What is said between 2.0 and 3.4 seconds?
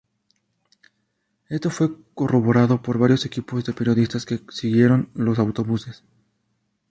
corroborado por varios